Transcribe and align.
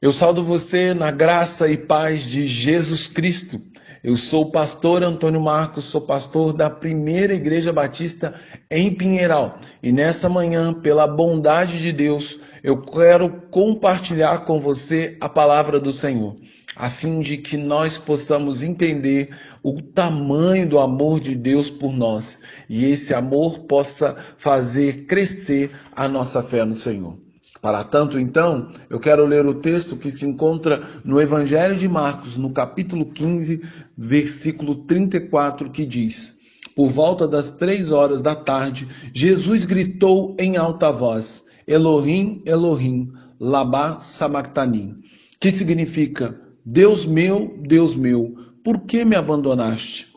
Eu 0.00 0.12
saldo 0.12 0.44
você 0.44 0.92
na 0.92 1.10
graça 1.10 1.70
e 1.70 1.76
paz 1.78 2.24
de 2.24 2.46
Jesus 2.46 3.06
Cristo. 3.08 3.58
Eu 4.04 4.14
sou 4.14 4.42
o 4.42 4.50
pastor 4.50 5.02
Antônio 5.02 5.40
Marcos, 5.40 5.86
sou 5.86 6.02
pastor 6.02 6.52
da 6.52 6.68
Primeira 6.68 7.32
Igreja 7.32 7.72
Batista 7.72 8.34
em 8.70 8.94
Pinheiral. 8.94 9.58
E 9.82 9.92
nessa 9.92 10.28
manhã, 10.28 10.74
pela 10.74 11.06
bondade 11.06 11.78
de 11.78 11.92
Deus, 11.92 12.38
eu 12.62 12.82
quero 12.82 13.48
compartilhar 13.50 14.44
com 14.44 14.60
você 14.60 15.16
a 15.18 15.30
palavra 15.30 15.80
do 15.80 15.94
Senhor, 15.94 16.36
a 16.76 16.90
fim 16.90 17.20
de 17.20 17.38
que 17.38 17.56
nós 17.56 17.96
possamos 17.96 18.62
entender 18.62 19.30
o 19.62 19.80
tamanho 19.80 20.68
do 20.68 20.78
amor 20.78 21.20
de 21.20 21.34
Deus 21.34 21.70
por 21.70 21.90
nós 21.90 22.38
e 22.68 22.84
esse 22.84 23.14
amor 23.14 23.60
possa 23.60 24.14
fazer 24.36 25.06
crescer 25.06 25.70
a 25.90 26.06
nossa 26.06 26.42
fé 26.42 26.66
no 26.66 26.74
Senhor. 26.74 27.25
Para 27.60 27.82
tanto, 27.84 28.18
então, 28.18 28.68
eu 28.88 29.00
quero 29.00 29.24
ler 29.26 29.46
o 29.46 29.54
texto 29.54 29.96
que 29.96 30.10
se 30.10 30.26
encontra 30.26 30.82
no 31.04 31.20
Evangelho 31.20 31.76
de 31.76 31.88
Marcos, 31.88 32.36
no 32.36 32.50
capítulo 32.50 33.06
15, 33.06 33.62
versículo 33.96 34.74
34, 34.84 35.70
que 35.70 35.86
diz: 35.86 36.36
Por 36.74 36.90
volta 36.90 37.26
das 37.26 37.50
três 37.50 37.90
horas 37.90 38.20
da 38.20 38.34
tarde, 38.34 38.86
Jesus 39.12 39.64
gritou 39.64 40.36
em 40.38 40.56
alta 40.56 40.92
voz: 40.92 41.44
Elohim, 41.66 42.42
Elohim, 42.44 43.12
Labá 43.40 44.00
Sabachthani, 44.00 44.94
que 45.40 45.50
significa: 45.50 46.38
Deus 46.64 47.06
meu, 47.06 47.58
Deus 47.66 47.94
meu, 47.94 48.34
por 48.62 48.80
que 48.80 49.04
me 49.04 49.16
abandonaste? 49.16 50.08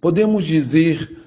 Podemos 0.00 0.44
dizer 0.44 1.25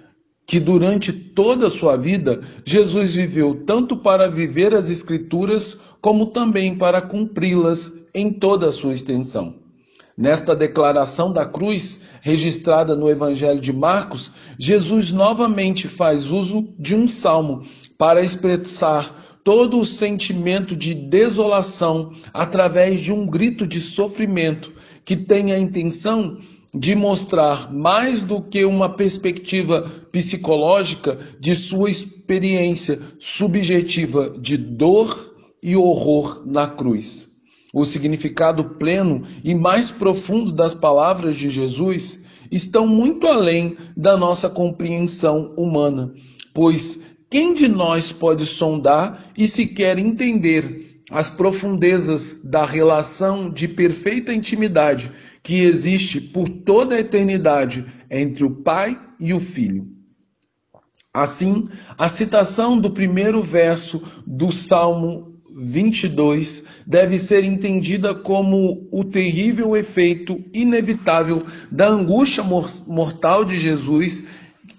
que 0.49 0.59
durante 0.59 1.13
toda 1.13 1.67
a 1.67 1.69
sua 1.69 1.95
vida, 1.95 2.41
Jesus 2.65 3.13
viveu 3.13 3.63
tanto 3.67 3.95
para 3.95 4.27
viver 4.27 4.73
as 4.73 4.89
Escrituras, 4.89 5.77
como 6.01 6.25
também 6.25 6.75
para 6.75 7.03
cumpri-las 7.03 7.93
em 8.15 8.33
toda 8.33 8.69
a 8.69 8.71
sua 8.71 8.95
extensão. 8.95 9.53
Nesta 10.17 10.55
declaração 10.55 11.31
da 11.31 11.45
cruz, 11.45 11.99
registrada 12.21 12.95
no 12.95 13.07
Evangelho 13.07 13.61
de 13.61 13.71
Marcos, 13.71 14.31
Jesus 14.57 15.11
novamente 15.11 15.87
faz 15.87 16.25
uso 16.25 16.67
de 16.79 16.95
um 16.95 17.07
salmo 17.07 17.63
para 17.95 18.19
expressar 18.19 19.39
todo 19.43 19.79
o 19.79 19.85
sentimento 19.85 20.75
de 20.75 20.95
desolação 20.95 22.11
através 22.33 23.01
de 23.01 23.13
um 23.13 23.27
grito 23.27 23.67
de 23.67 23.79
sofrimento 23.79 24.73
que 25.05 25.15
tem 25.15 25.51
a 25.51 25.59
intenção 25.59 26.39
de 26.73 26.95
mostrar 26.95 27.73
mais 27.73 28.21
do 28.21 28.41
que 28.41 28.63
uma 28.63 28.89
perspectiva 28.89 29.89
psicológica 30.11 31.19
de 31.39 31.55
sua 31.55 31.89
experiência 31.89 32.99
subjetiva 33.19 34.35
de 34.39 34.55
dor 34.55 35.33
e 35.61 35.75
horror 35.75 36.43
na 36.45 36.67
cruz. 36.67 37.27
O 37.73 37.85
significado 37.85 38.63
pleno 38.63 39.23
e 39.43 39.53
mais 39.53 39.91
profundo 39.91 40.51
das 40.51 40.73
palavras 40.73 41.37
de 41.37 41.49
Jesus 41.49 42.23
estão 42.51 42.87
muito 42.87 43.27
além 43.27 43.75
da 43.95 44.17
nossa 44.17 44.49
compreensão 44.49 45.53
humana, 45.55 46.13
pois 46.53 46.99
quem 47.29 47.53
de 47.53 47.67
nós 47.67 48.11
pode 48.11 48.45
sondar 48.45 49.31
e 49.37 49.47
sequer 49.47 49.99
entender 49.99 50.88
as 51.09 51.29
profundezas 51.29 52.41
da 52.43 52.65
relação 52.65 53.49
de 53.49 53.67
perfeita 53.67 54.33
intimidade 54.33 55.11
que 55.41 55.61
existe 55.61 56.21
por 56.21 56.47
toda 56.47 56.95
a 56.95 56.99
eternidade 56.99 57.85
entre 58.09 58.43
o 58.43 58.51
Pai 58.51 58.99
e 59.19 59.33
o 59.33 59.39
Filho. 59.39 59.87
Assim, 61.13 61.67
a 61.97 62.07
citação 62.07 62.79
do 62.79 62.91
primeiro 62.91 63.41
verso 63.41 64.01
do 64.27 64.51
Salmo 64.51 65.29
22 65.61 66.63
deve 66.85 67.17
ser 67.17 67.43
entendida 67.43 68.13
como 68.13 68.87
o 68.91 69.03
terrível 69.03 69.75
efeito 69.75 70.43
inevitável 70.53 71.43
da 71.71 71.89
angústia 71.89 72.43
mortal 72.43 73.43
de 73.43 73.57
Jesus 73.57 74.23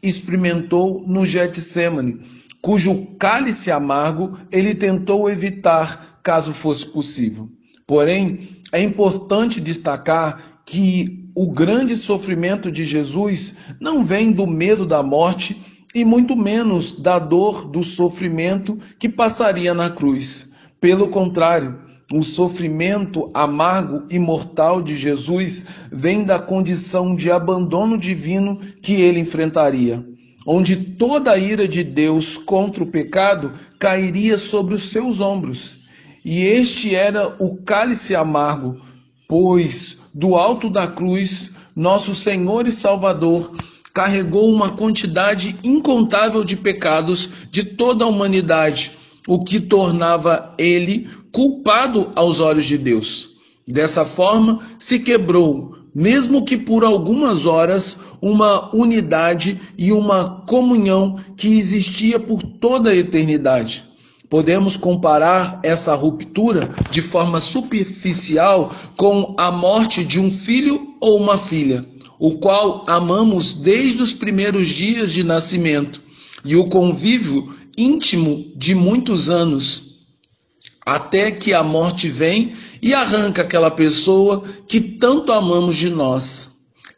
experimentou 0.03 1.05
no 1.07 1.27
Getsemane, 1.27 2.21
cujo 2.63 3.17
cálice 3.19 3.71
amargo 3.71 4.39
ele 4.51 4.75
tentou 4.75 5.29
evitar 5.29 6.10
caso 6.23 6.53
fosse 6.53 6.87
possível. 6.87 7.49
Porém, 7.87 8.61
é 8.73 8.83
importante 8.83 9.61
destacar 9.61 10.63
que 10.65 11.29
o 11.35 11.51
grande 11.51 11.97
sofrimento 11.97 12.71
de 12.71 12.85
Jesus 12.85 13.57
não 13.81 14.05
vem 14.05 14.31
do 14.31 14.47
medo 14.47 14.87
da 14.87 15.03
morte 15.03 15.61
e 15.95 16.05
muito 16.05 16.37
menos 16.37 16.93
da 16.93 17.19
dor 17.19 17.69
do 17.69 17.83
sofrimento 17.83 18.79
que 18.99 19.09
passaria 19.09 19.75
na 19.75 19.91
cruz. 19.91 20.49
Pelo 20.81 21.09
contrário, 21.09 21.81
o 22.13 22.23
sofrimento 22.23 23.31
amargo 23.35 24.05
e 24.11 24.19
mortal 24.19 24.83
de 24.83 24.97
Jesus 24.97 25.65
vem 25.91 26.25
da 26.25 26.39
condição 26.39 27.15
de 27.15 27.31
abandono 27.31 27.99
divino 27.99 28.59
que 28.81 28.95
ele 28.95 29.21
enfrentaria, 29.21 30.05
onde 30.47 30.77
toda 30.77 31.33
a 31.33 31.39
ira 31.39 31.69
de 31.69 31.85
Deus 31.85 32.37
contra 32.37 32.83
o 32.83 32.87
pecado 32.87 33.53
cairia 33.79 34.39
sobre 34.39 34.75
os 34.75 34.91
seus 34.91 35.21
ombros. 35.21 35.80
E 36.25 36.43
este 36.45 36.95
era 36.95 37.35
o 37.39 37.57
cálice 37.57 38.15
amargo, 38.15 38.81
pois 39.29 39.99
do 40.13 40.35
alto 40.35 40.69
da 40.69 40.87
cruz, 40.87 41.53
nosso 41.75 42.15
Senhor 42.15 42.67
e 42.67 42.73
Salvador 42.73 43.57
carregou 43.95 44.53
uma 44.53 44.71
quantidade 44.71 45.57
incontável 45.65 46.45
de 46.45 46.57
pecados 46.57 47.29
de 47.51 47.65
toda 47.65 48.05
a 48.05 48.09
humanidade, 48.09 48.93
o 49.27 49.43
que 49.43 49.61
tornava 49.61 50.55
ele 50.59 51.09
culpado 51.33 52.11
aos 52.15 52.41
olhos 52.41 52.67
de 52.67 52.77
Deus. 52.77 53.31
Dessa 53.67 54.05
forma, 54.05 54.61
se 54.79 54.99
quebrou, 54.99 55.77
mesmo 55.95 56.45
que 56.45 56.57
por 56.57 56.85
algumas 56.85 57.47
horas, 57.47 57.99
uma 58.21 58.75
unidade 58.75 59.61
e 59.77 59.93
uma 59.93 60.43
comunhão 60.47 61.19
que 61.37 61.59
existia 61.59 62.19
por 62.19 62.43
toda 62.43 62.91
a 62.91 62.97
eternidade. 62.97 63.90
Podemos 64.31 64.77
comparar 64.77 65.59
essa 65.65 65.93
ruptura 65.97 66.73
de 66.89 67.03
forma 67.03 67.41
superficial 67.41 68.73
com 68.97 69.35
a 69.37 69.51
morte 69.51 70.05
de 70.05 70.21
um 70.21 70.31
filho 70.31 70.95
ou 71.01 71.19
uma 71.19 71.37
filha, 71.37 71.85
o 72.17 72.39
qual 72.39 72.85
amamos 72.87 73.55
desde 73.55 74.01
os 74.01 74.15
primeiros 74.15 74.69
dias 74.69 75.13
de 75.13 75.25
nascimento, 75.25 76.01
e 76.45 76.55
o 76.55 76.69
convívio 76.69 77.53
íntimo 77.77 78.53
de 78.55 78.73
muitos 78.73 79.29
anos, 79.29 79.97
até 80.87 81.33
que 81.33 81.53
a 81.53 81.65
morte 81.65 82.09
vem 82.09 82.53
e 82.81 82.95
arranca 82.95 83.43
aquela 83.43 83.71
pessoa 83.71 84.45
que 84.69 84.81
tanto 84.81 85.33
amamos 85.33 85.75
de 85.75 85.91
nós. 85.91 86.49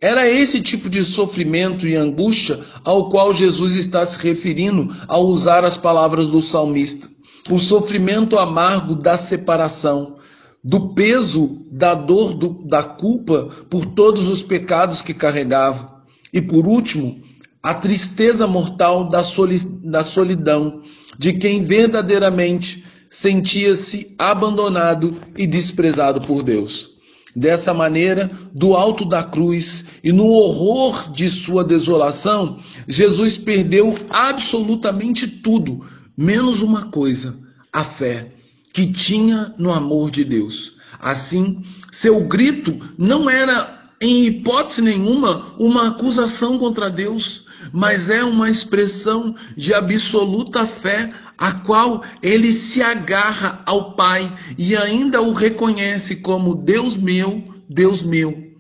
Era 0.03 0.29
esse 0.29 0.61
tipo 0.61 0.91
de 0.91 1.03
sofrimento 1.03 1.87
e 1.87 1.97
angústia 1.97 2.61
ao 2.85 3.09
qual 3.09 3.33
Jesus 3.33 3.77
está 3.77 4.05
se 4.05 4.19
referindo 4.19 4.95
ao 5.09 5.25
usar 5.25 5.65
as 5.65 5.79
palavras 5.79 6.27
do 6.27 6.43
salmista 6.43 7.12
o 7.51 7.59
sofrimento 7.59 8.39
amargo 8.39 8.95
da 8.95 9.17
separação, 9.17 10.17
do 10.63 10.95
peso 10.95 11.67
da 11.71 11.95
dor 11.95 12.35
do, 12.35 12.51
da 12.67 12.83
culpa 12.83 13.49
por 13.69 13.87
todos 13.87 14.29
os 14.29 14.43
pecados 14.43 15.03
que 15.03 15.13
carregava, 15.13 16.03
e 16.33 16.41
por 16.41 16.67
último, 16.67 17.21
a 17.63 17.75
tristeza 17.75 18.47
mortal 18.47 19.09
da, 19.09 19.23
soli, 19.23 19.59
da 19.59 20.03
solidão 20.03 20.83
de 21.19 21.33
quem 21.35 21.65
verdadeiramente 21.65 22.85
sentia-se 23.11 24.15
abandonado 24.19 25.15
e 25.37 25.47
desprezado 25.47 26.21
por 26.23 26.43
Deus. 26.43 26.91
Dessa 27.35 27.73
maneira, 27.73 28.31
do 28.53 28.75
alto 28.75 29.05
da 29.05 29.23
cruz 29.23 29.85
e 30.03 30.13
no 30.13 30.27
horror 30.27 31.11
de 31.13 31.31
sua 31.31 31.65
desolação, 31.65 32.59
Jesus 32.87 33.39
perdeu 33.39 33.97
absolutamente 34.11 35.27
tudo 35.27 35.85
menos 36.17 36.63
uma 36.63 36.87
coisa: 36.87 37.39
a 37.73 37.85
fé 37.85 38.33
que 38.73 38.91
tinha 38.91 39.55
no 39.59 39.73
amor 39.73 40.11
de 40.11 40.25
Deus. 40.25 40.77
Assim, 40.99 41.65
seu 41.91 42.21
grito 42.21 42.79
não 42.97 43.29
era, 43.29 43.83
em 44.01 44.25
hipótese 44.25 44.81
nenhuma, 44.81 45.55
uma 45.59 45.89
acusação 45.89 46.59
contra 46.59 46.89
Deus, 46.91 47.47
mas 47.73 48.09
é 48.09 48.25
uma 48.25 48.49
expressão 48.49 49.35
de 49.57 49.75
absoluta 49.75 50.67
fé, 50.67 51.13
a 51.37 51.53
qual 51.53 52.03
ele 52.23 52.53
se 52.53 52.83
agarra 52.83 53.63
ao 53.67 53.95
Pai 53.95 54.33
e 54.57 54.77
ainda 54.77 55.21
o 55.21 55.33
reconhece 55.33 56.17
como 56.17 56.55
Deus 56.55 56.97
meu, 56.97 57.45
Deus 57.69 58.03
meu. 58.03 58.52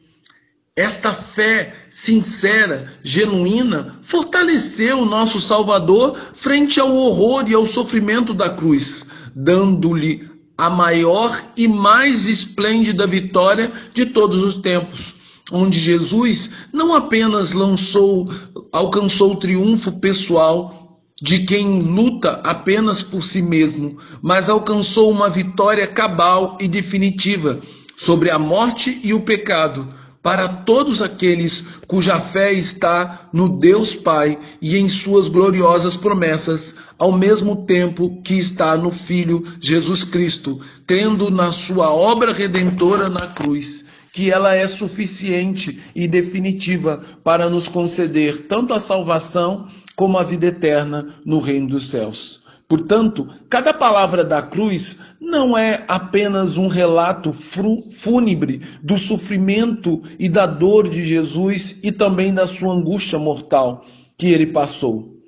Esta 0.74 1.12
fé 1.12 1.74
sincera, 1.90 2.90
genuína, 3.02 3.98
fortaleceu 4.00 5.00
o 5.00 5.04
nosso 5.04 5.38
Salvador 5.38 6.18
frente 6.32 6.80
ao 6.80 6.96
horror 6.96 7.44
e 7.46 7.52
ao 7.52 7.66
sofrimento 7.66 8.32
da 8.32 8.48
cruz, 8.48 9.04
dando-lhe 9.36 10.26
a 10.56 10.70
maior 10.70 11.44
e 11.58 11.68
mais 11.68 12.26
esplêndida 12.26 13.06
vitória 13.06 13.70
de 13.92 14.06
todos 14.06 14.42
os 14.42 14.54
tempos, 14.54 15.14
onde 15.52 15.78
Jesus 15.78 16.48
não 16.72 16.94
apenas 16.94 17.52
lançou, 17.52 18.26
alcançou 18.72 19.32
o 19.32 19.36
triunfo 19.36 19.92
pessoal 20.00 21.02
de 21.20 21.40
quem 21.40 21.82
luta 21.82 22.40
apenas 22.42 23.02
por 23.02 23.22
si 23.22 23.42
mesmo, 23.42 23.98
mas 24.22 24.48
alcançou 24.48 25.10
uma 25.10 25.28
vitória 25.28 25.86
cabal 25.86 26.56
e 26.58 26.66
definitiva 26.66 27.60
sobre 27.94 28.30
a 28.30 28.38
morte 28.38 28.98
e 29.04 29.12
o 29.12 29.20
pecado 29.20 30.00
para 30.22 30.48
todos 30.48 31.02
aqueles 31.02 31.64
cuja 31.88 32.20
fé 32.20 32.52
está 32.52 33.28
no 33.32 33.58
Deus 33.58 33.96
Pai 33.96 34.38
e 34.60 34.76
em 34.76 34.88
suas 34.88 35.28
gloriosas 35.28 35.96
promessas, 35.96 36.76
ao 36.98 37.10
mesmo 37.10 37.66
tempo 37.66 38.22
que 38.22 38.34
está 38.34 38.76
no 38.76 38.92
Filho 38.92 39.42
Jesus 39.60 40.04
Cristo, 40.04 40.60
crendo 40.86 41.30
na 41.30 41.50
sua 41.50 41.92
obra 41.92 42.32
redentora 42.32 43.08
na 43.08 43.26
cruz, 43.26 43.84
que 44.12 44.30
ela 44.30 44.54
é 44.54 44.68
suficiente 44.68 45.82
e 45.94 46.06
definitiva 46.06 47.02
para 47.24 47.50
nos 47.50 47.66
conceder 47.66 48.46
tanto 48.46 48.72
a 48.72 48.78
salvação 48.78 49.68
como 49.96 50.18
a 50.18 50.22
vida 50.22 50.46
eterna 50.46 51.16
no 51.24 51.40
reino 51.40 51.68
dos 51.68 51.88
céus. 51.88 52.41
Portanto, 52.72 53.28
cada 53.50 53.74
palavra 53.74 54.24
da 54.24 54.40
cruz 54.40 54.98
não 55.20 55.58
é 55.58 55.84
apenas 55.86 56.56
um 56.56 56.68
relato 56.68 57.30
fúnebre 57.30 58.62
do 58.82 58.96
sofrimento 58.96 60.02
e 60.18 60.26
da 60.26 60.46
dor 60.46 60.88
de 60.88 61.04
Jesus 61.04 61.78
e 61.82 61.92
também 61.92 62.32
da 62.32 62.46
sua 62.46 62.72
angústia 62.72 63.18
mortal 63.18 63.84
que 64.16 64.28
ele 64.28 64.46
passou, 64.46 65.18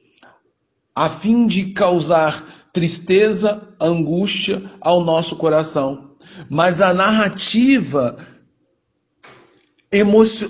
a 0.95 1.11
fim 1.11 1.47
de 1.47 1.65
causar 1.73 2.47
tristeza, 2.73 3.61
angústia 3.79 4.63
ao 4.81 5.05
nosso 5.05 5.37
coração. 5.37 6.13
Mas 6.49 6.81
a 6.81 6.95
narrativa 6.95 8.17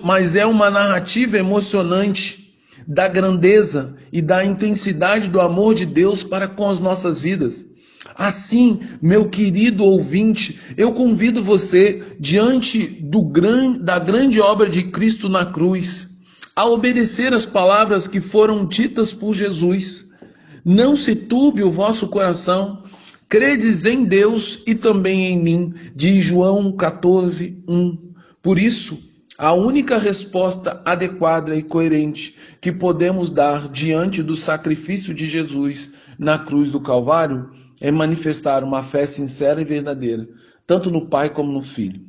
mas 0.00 0.36
é 0.36 0.46
uma 0.46 0.70
narrativa 0.70 1.36
emocionante 1.36 2.43
da 2.86 3.08
grandeza 3.08 3.96
e 4.12 4.20
da 4.20 4.44
intensidade 4.44 5.28
do 5.28 5.40
amor 5.40 5.74
de 5.74 5.86
Deus 5.86 6.22
para 6.22 6.48
com 6.48 6.68
as 6.68 6.78
nossas 6.78 7.20
vidas. 7.20 7.66
Assim, 8.14 8.80
meu 9.00 9.28
querido 9.28 9.82
ouvinte, 9.82 10.60
eu 10.76 10.92
convido 10.92 11.42
você, 11.42 12.02
diante 12.20 13.02
gran, 13.32 13.72
da 13.72 13.98
grande 13.98 14.40
obra 14.40 14.68
de 14.68 14.84
Cristo 14.84 15.28
na 15.28 15.46
cruz, 15.46 16.08
a 16.54 16.66
obedecer 16.66 17.32
as 17.32 17.46
palavras 17.46 18.06
que 18.06 18.20
foram 18.20 18.66
ditas 18.66 19.12
por 19.12 19.34
Jesus. 19.34 20.06
Não 20.64 20.94
se 20.94 21.14
turbe 21.16 21.62
o 21.62 21.70
vosso 21.70 22.06
coração, 22.08 22.84
credes 23.28 23.84
em 23.84 24.04
Deus 24.04 24.62
e 24.66 24.74
também 24.74 25.32
em 25.32 25.42
mim, 25.42 25.74
diz 25.94 26.24
João 26.24 26.70
14, 26.76 27.64
1. 27.66 27.98
Por 28.42 28.58
isso, 28.58 28.98
a 29.36 29.52
única 29.52 29.98
resposta 29.98 30.80
adequada 30.84 31.56
e 31.56 31.62
coerente 31.62 32.36
que 32.60 32.70
podemos 32.70 33.30
dar 33.30 33.68
diante 33.68 34.22
do 34.22 34.36
sacrifício 34.36 35.12
de 35.12 35.26
Jesus 35.26 35.92
na 36.18 36.38
cruz 36.38 36.70
do 36.70 36.80
Calvário 36.80 37.50
é 37.80 37.90
manifestar 37.90 38.62
uma 38.62 38.82
fé 38.82 39.04
sincera 39.06 39.60
e 39.60 39.64
verdadeira, 39.64 40.28
tanto 40.66 40.90
no 40.90 41.08
Pai 41.08 41.30
como 41.30 41.50
no 41.50 41.62
Filho. 41.62 42.00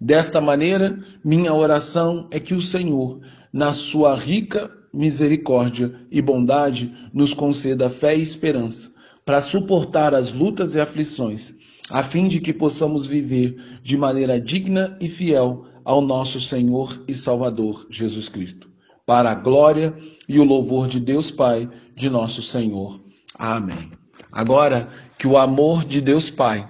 Desta 0.00 0.40
maneira, 0.40 0.98
minha 1.24 1.52
oração 1.52 2.26
é 2.30 2.40
que 2.40 2.54
o 2.54 2.60
Senhor, 2.60 3.20
na 3.52 3.72
sua 3.72 4.14
rica 4.14 4.70
misericórdia 4.92 5.94
e 6.10 6.22
bondade, 6.22 6.94
nos 7.12 7.34
conceda 7.34 7.90
fé 7.90 8.16
e 8.16 8.22
esperança 8.22 8.92
para 9.26 9.42
suportar 9.42 10.14
as 10.14 10.32
lutas 10.32 10.74
e 10.74 10.80
aflições, 10.80 11.54
a 11.90 12.02
fim 12.02 12.28
de 12.28 12.40
que 12.40 12.52
possamos 12.52 13.06
viver 13.06 13.56
de 13.82 13.96
maneira 13.96 14.40
digna 14.40 14.96
e 15.00 15.08
fiel 15.08 15.66
ao 15.86 16.02
nosso 16.02 16.40
Senhor 16.40 17.00
e 17.06 17.14
Salvador 17.14 17.86
Jesus 17.88 18.28
Cristo, 18.28 18.68
para 19.06 19.30
a 19.30 19.34
glória 19.36 19.96
e 20.28 20.40
o 20.40 20.44
louvor 20.44 20.88
de 20.88 20.98
Deus 20.98 21.30
Pai, 21.30 21.70
de 21.94 22.10
nosso 22.10 22.42
Senhor. 22.42 23.00
Amém. 23.38 23.92
Agora 24.32 24.88
que 25.16 25.28
o 25.28 25.38
amor 25.38 25.84
de 25.84 26.00
Deus 26.00 26.28
Pai, 26.28 26.68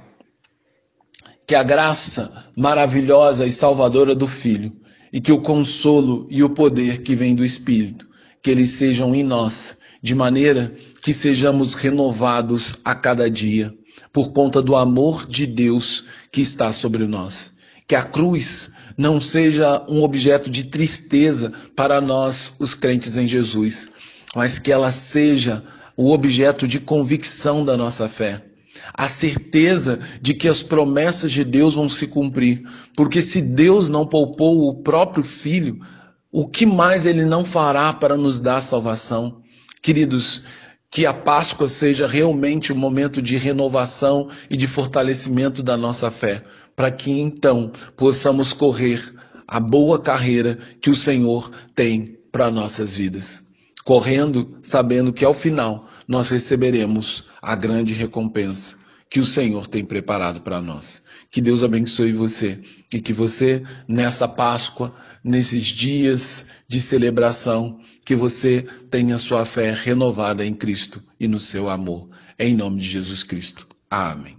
que 1.47 1.55
a 1.55 1.63
graça 1.63 2.45
maravilhosa 2.55 3.47
e 3.47 3.53
salvadora 3.53 4.15
do 4.15 4.29
Filho, 4.29 4.71
e 5.11 5.19
que 5.19 5.33
o 5.33 5.41
consolo 5.41 6.27
e 6.31 6.45
o 6.45 6.51
poder 6.51 7.01
que 7.01 7.15
vem 7.15 7.35
do 7.35 7.43
Espírito, 7.43 8.07
que 8.43 8.51
eles 8.51 8.71
sejam 8.71 9.15
em 9.15 9.23
nós, 9.23 9.79
de 10.03 10.15
maneira 10.15 10.77
que 11.01 11.15
sejamos 11.15 11.73
renovados 11.73 12.77
a 12.85 12.95
cada 12.95 13.31
dia, 13.31 13.75
por 14.13 14.33
conta 14.33 14.61
do 14.61 14.77
amor 14.77 15.27
de 15.27 15.47
Deus 15.47 16.05
que 16.31 16.43
está 16.43 16.71
sobre 16.71 17.07
nós. 17.07 17.55
Que 17.89 17.95
a 17.95 18.03
cruz 18.03 18.76
não 18.97 19.21
seja 19.21 19.85
um 19.89 20.03
objeto 20.03 20.51
de 20.51 20.65
tristeza 20.65 21.53
para 21.75 22.01
nós, 22.01 22.55
os 22.59 22.75
crentes 22.75 23.17
em 23.17 23.27
Jesus, 23.27 23.91
mas 24.35 24.59
que 24.59 24.73
ela 24.73 24.91
seja 24.91 25.63
o 25.97 26.11
objeto 26.13 26.67
de 26.67 26.81
convicção 26.81 27.65
da 27.65 27.77
nossa 27.77 28.09
fé. 28.09 28.43
A 28.95 29.09
certeza 29.09 29.99
de 30.21 30.35
que 30.35 30.49
as 30.49 30.63
promessas 30.63 31.33
de 31.33 31.45
Deus 31.45 31.75
vão 31.75 31.89
se 31.89 32.07
cumprir. 32.07 32.63
Porque 32.95 33.21
se 33.21 33.41
Deus 33.41 33.89
não 33.89 34.07
poupou 34.07 34.69
o 34.69 34.83
próprio 34.83 35.25
Filho, 35.25 35.81
o 36.31 36.47
que 36.47 36.67
mais 36.67 37.07
ele 37.07 37.25
não 37.25 37.45
fará 37.45 37.93
para 37.93 38.17
nos 38.17 38.39
dar 38.39 38.61
salvação? 38.61 39.43
Queridos, 39.83 40.43
que 40.97 41.05
a 41.05 41.13
Páscoa 41.13 41.69
seja 41.69 42.07
realmente 42.07 42.73
um 42.73 42.77
momento 42.77 43.21
de 43.21 43.37
renovação 43.37 44.31
e 44.49 44.57
de 44.57 44.67
fortalecimento 44.67 45.63
da 45.63 45.77
nossa 45.77 46.11
fé, 46.11 46.43
para 46.75 46.91
que 46.91 47.11
então 47.11 47.71
possamos 47.95 48.55
correr 48.55 49.15
a 49.47 49.61
boa 49.61 49.99
carreira 49.99 50.57
que 50.81 50.89
o 50.89 50.97
Senhor 50.97 51.51
tem 51.75 52.19
para 52.33 52.51
nossas 52.51 52.97
vidas. 52.97 53.45
Correndo, 53.85 54.57
sabendo 54.63 55.13
que 55.13 55.23
ao 55.23 55.35
final 55.35 55.87
nós 56.09 56.31
receberemos 56.31 57.25
a 57.43 57.55
grande 57.55 57.93
recompensa 57.93 58.79
que 59.11 59.21
o 59.21 59.25
Senhor 59.25 59.67
tem 59.67 59.85
preparado 59.85 60.41
para 60.41 60.61
nós. 60.61 61.03
Que 61.31 61.41
Deus 61.41 61.63
abençoe 61.63 62.13
você 62.13 62.61
e 62.93 63.01
que 63.01 63.13
você, 63.13 63.63
nessa 63.89 64.27
Páscoa, 64.27 64.95
nesses 65.23 65.65
dias 65.65 66.47
de 66.69 66.81
celebração, 66.81 67.81
que 68.05 68.15
você 68.15 68.67
tenha 68.91 69.19
sua 69.19 69.45
fé 69.45 69.73
renovada 69.73 70.45
em 70.45 70.55
Cristo 70.55 71.03
e 71.19 71.27
no 71.27 71.41
seu 71.41 71.69
amor. 71.69 72.09
Em 72.39 72.55
nome 72.55 72.79
de 72.79 72.89
Jesus 72.89 73.23
Cristo. 73.23 73.67
Amém. 73.91 74.37